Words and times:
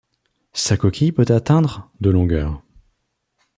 Sa 0.53 0.77
coquille 0.77 1.11
peut 1.11 1.27
atteindre 1.29 1.91
de 1.99 2.09
longueur. 2.09 2.63